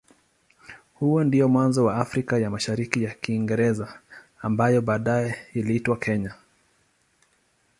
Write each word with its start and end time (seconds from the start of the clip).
Huo 0.93 1.23
ndio 1.23 1.47
mwanzo 1.49 1.85
wa 1.85 1.95
Afrika 1.97 2.39
ya 2.39 2.49
Mashariki 2.49 3.03
ya 3.03 3.13
Kiingereza 3.13 3.99
ambaye 4.41 4.81
baadaye 4.81 5.35
iliitwa 5.53 5.97
Kenya. 5.99 6.35